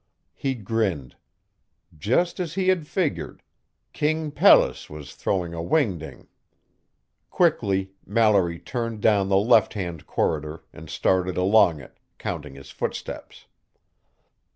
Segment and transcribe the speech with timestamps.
[0.33, 1.15] He grinned.
[1.95, 3.43] Just as he had figured
[3.93, 6.25] King Pelles was throwing a whingding.
[7.29, 13.45] Quickly, Mallory turned down the left hand corridor and started along it, counting his footsteps.